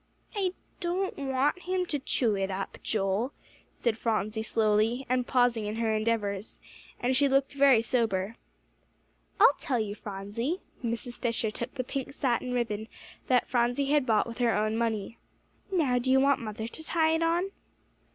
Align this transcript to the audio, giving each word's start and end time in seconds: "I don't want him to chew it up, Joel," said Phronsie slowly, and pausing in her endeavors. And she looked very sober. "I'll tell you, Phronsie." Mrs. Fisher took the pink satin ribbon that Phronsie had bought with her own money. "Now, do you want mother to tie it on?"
"I 0.35 0.53
don't 0.79 1.15
want 1.15 1.59
him 1.59 1.85
to 1.85 1.99
chew 1.99 2.35
it 2.35 2.49
up, 2.49 2.79
Joel," 2.81 3.33
said 3.71 3.99
Phronsie 3.99 4.41
slowly, 4.41 5.05
and 5.07 5.27
pausing 5.27 5.67
in 5.67 5.75
her 5.75 5.93
endeavors. 5.93 6.59
And 6.99 7.15
she 7.15 7.29
looked 7.29 7.53
very 7.53 7.83
sober. 7.83 8.35
"I'll 9.39 9.53
tell 9.59 9.79
you, 9.79 9.93
Phronsie." 9.93 10.61
Mrs. 10.83 11.19
Fisher 11.19 11.51
took 11.51 11.75
the 11.75 11.83
pink 11.83 12.13
satin 12.15 12.51
ribbon 12.51 12.87
that 13.27 13.45
Phronsie 13.47 13.91
had 13.91 14.07
bought 14.07 14.25
with 14.25 14.39
her 14.39 14.55
own 14.57 14.75
money. 14.75 15.19
"Now, 15.71 15.99
do 15.99 16.11
you 16.11 16.19
want 16.19 16.39
mother 16.41 16.67
to 16.67 16.83
tie 16.83 17.11
it 17.13 17.21
on?" 17.21 17.51